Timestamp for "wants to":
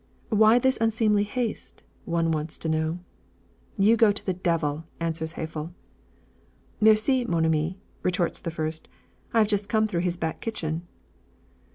2.31-2.67